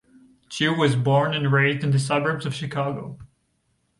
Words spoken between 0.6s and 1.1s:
was